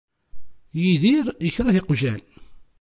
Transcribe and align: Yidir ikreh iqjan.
Yidir 0.81 1.25
ikreh 1.47 1.77
iqjan. 1.79 2.21